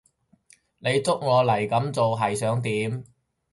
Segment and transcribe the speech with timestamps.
[0.79, 3.03] 你捉我嚟噉做係想點？